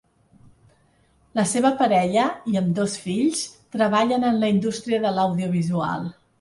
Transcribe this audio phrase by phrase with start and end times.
[1.39, 3.45] La seva parella i ambdós fills
[3.79, 6.13] treballen en la indústria de l'audiovisual.